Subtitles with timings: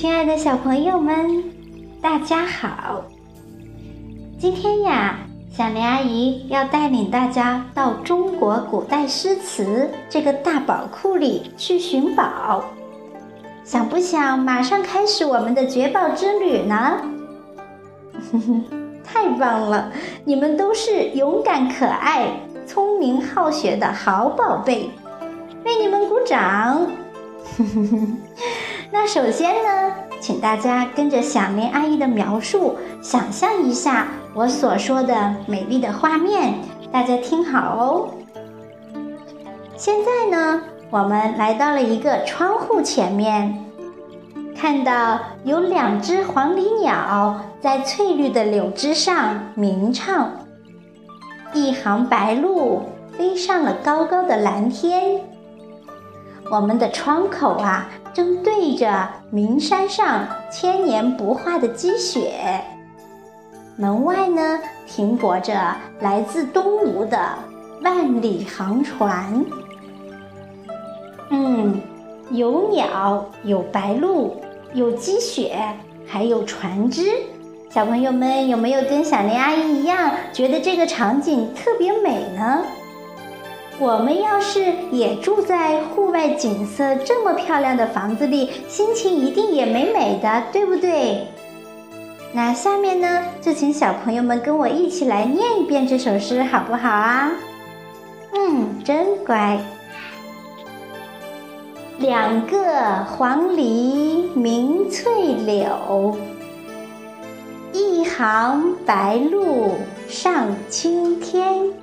[0.00, 1.44] 亲爱的小朋友们，
[2.00, 3.04] 大家好！
[4.38, 5.18] 今天呀，
[5.52, 12.64] 小林阿姨要带领大家到中国古代诗词这个大宝库里去寻宝。
[13.62, 17.02] 想不想马上开始我们的掘宝之旅呢？
[19.04, 19.92] 太棒了！
[20.24, 22.26] 你们都是勇敢可爱、
[22.66, 24.88] 聪明好学的好宝贝，
[25.62, 26.86] 为你们鼓掌！
[28.92, 36.54] 那首先呢，请大家跟着小林阿姨的描述，想象一下我所说的美丽的画面。
[36.90, 38.08] 大家听好哦。
[39.76, 43.64] 现在呢，我们来到了一个窗户前面，
[44.56, 50.32] 看到有两只黄鹂鸟在翠绿的柳枝上鸣唱，
[51.54, 52.82] 一行白鹭
[53.16, 55.20] 飞上了高高的蓝天。
[56.50, 57.88] 我们的窗口啊。
[58.12, 62.60] 正对着名山上千年不化的积雪，
[63.76, 67.18] 门外呢停泊着来自东吴的
[67.82, 69.44] 万里航船。
[71.30, 71.80] 嗯，
[72.30, 74.32] 有鸟，有白鹭，
[74.74, 75.56] 有积雪，
[76.06, 77.04] 还有船只。
[77.70, 82.64] 小朋友们有没有跟小林阿姨一样，觉得这个场景特别美呢？
[83.80, 84.60] 我们要是
[84.92, 91.26] 也住在户外景色这么漂亮的房子里，心情一定也美美的，对不对？
[92.34, 97.32] 那下面呢，就请小朋友们跟我一起来念一遍这首诗，好不好啊？
[98.34, 99.58] 嗯，真乖。
[101.98, 106.16] 两个黄鹂鸣翠柳，
[107.72, 111.79] 一行白鹭上青天。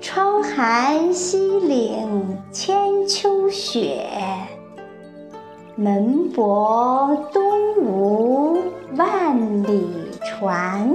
[0.00, 4.06] 窗含西岭千秋雪，
[5.74, 8.58] 门泊东吴
[8.96, 10.94] 万里船。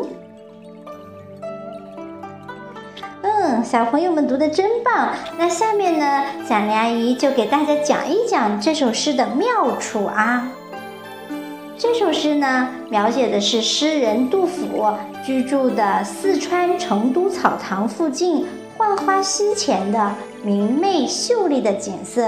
[3.22, 5.10] 嗯，小朋友们读的真棒。
[5.38, 10.48] 那下面呢，小林阿姨就给大家讲一讲这首诗的妙处啊。
[11.78, 14.86] 这首诗呢，描写的是诗人杜甫
[15.26, 18.46] 居住的四川成都草堂附近。
[18.82, 20.12] 浣花溪前的
[20.42, 22.28] 明媚秀丽的景色，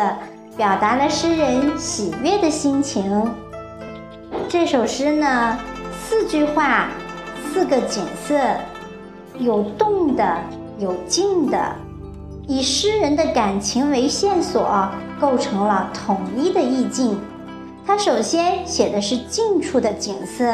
[0.56, 3.28] 表达了诗人喜悦的心情。
[4.48, 5.58] 这首诗呢，
[6.00, 6.90] 四句话，
[7.52, 8.40] 四个景色，
[9.40, 10.38] 有动的，
[10.78, 11.76] 有静的，
[12.48, 14.88] 以诗人的感情为线索，
[15.20, 17.20] 构成了统一的意境。
[17.84, 20.54] 他首先写的是近处的景色，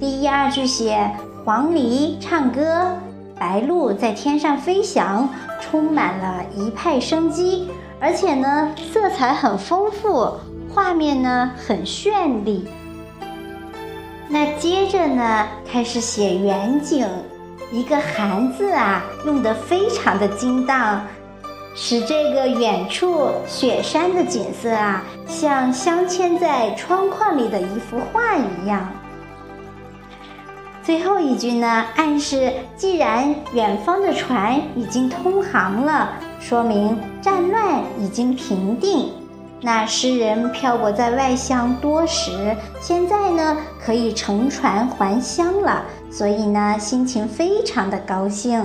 [0.00, 1.06] 第一二句写
[1.44, 2.96] 黄鹂唱歌。
[3.38, 5.28] 白鹭在天上飞翔，
[5.60, 7.68] 充满了一派生机，
[8.00, 10.32] 而且呢，色彩很丰富，
[10.74, 12.66] 画面呢很绚丽。
[14.28, 17.08] 那接着呢，开始写远景，
[17.72, 21.00] 一个“寒”字啊，用得非常的精当，
[21.74, 28.92] 使这个远处雪山的景色啊，像镶嵌在窗框里的一幅画一样。
[30.88, 39.12] 最后一句呢，暗示既然远方的船已经通航了，说明战乱已经平定。
[39.60, 48.64] 那诗人漂泊在外乡多时，现在呢可以乘船还乡了，所以呢心情非常的高兴。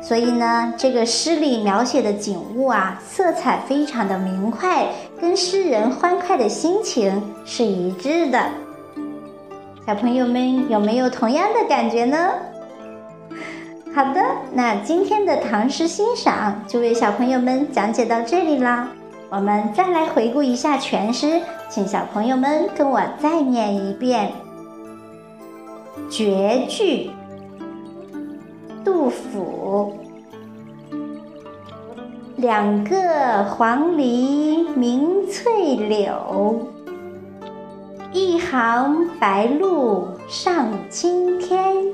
[0.00, 4.86] 所以呢，这个诗里描写的景物啊，色彩非常的明快，
[5.20, 8.48] 跟诗人欢快的心情是一致的。
[9.86, 12.32] 小朋友们有没有同样的感觉呢？
[13.94, 14.20] 好的，
[14.52, 18.88] 那今天的唐诗欣赏就为小朋友们讲解到这里啦。
[19.30, 24.32] 我们再来回顾一下全诗，请小朋友们跟我再念一遍。
[26.10, 27.12] 绝句，
[28.84, 29.94] 杜甫。
[32.34, 36.72] 两个黄鹂鸣翠柳。
[38.18, 41.84] 一行白鹭上青天，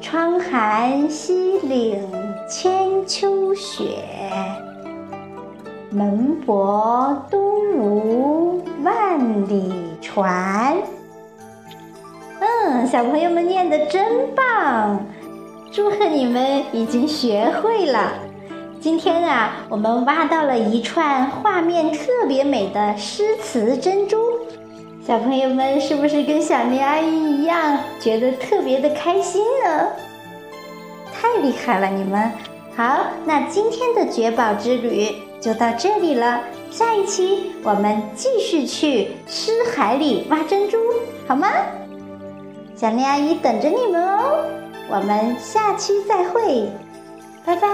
[0.00, 2.08] 窗含西岭
[2.48, 3.98] 千秋雪，
[5.90, 9.70] 门泊东吴万里
[10.00, 10.74] 船。
[12.40, 15.04] 嗯，小朋友们念的真棒，
[15.70, 18.14] 祝贺你们已经学会了。
[18.80, 24.16] 今天啊，我们挖到了一串画面特别美的诗词珍珠，
[25.04, 29.88] 小朋友们是不是跟小林阿姨一样觉得特别的开心呢？
[31.12, 32.30] 太厉害了，你们！
[32.76, 35.08] 好，那今天的掘宝之旅
[35.40, 36.40] 就到这里了。
[36.70, 40.78] 下一期我们继续去诗海里挖珍珠，
[41.26, 41.48] 好吗？
[42.76, 44.44] 小丽阿姨等着你们哦。
[44.88, 46.68] 我们下期再会，
[47.44, 47.68] 拜拜。